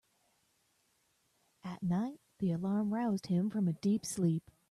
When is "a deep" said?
3.67-4.03